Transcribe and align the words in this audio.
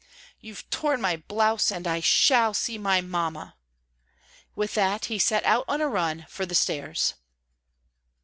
"You've 0.39 0.67
torn 0.71 0.99
my 0.99 1.17
blouse, 1.17 1.69
and 1.71 1.85
I 1.85 1.99
shall 1.99 2.55
see 2.55 2.79
my 2.79 3.01
Mamma." 3.01 3.55
With 4.55 4.73
that 4.73 5.05
he 5.05 5.19
set 5.19 5.45
out 5.45 5.63
on 5.67 5.79
a 5.79 5.87
run 5.87 6.25
for 6.27 6.43
the 6.43 6.55
stairs. 6.55 7.13